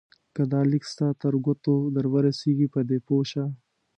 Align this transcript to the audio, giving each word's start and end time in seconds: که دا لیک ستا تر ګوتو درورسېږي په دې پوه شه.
که 0.35 0.41
دا 0.51 0.61
لیک 0.71 0.83
ستا 0.91 1.07
تر 1.21 1.33
ګوتو 1.45 1.73
درورسېږي 1.95 2.67
په 2.73 2.81
دې 2.89 2.97
پوه 3.07 3.23
شه. 3.31 3.43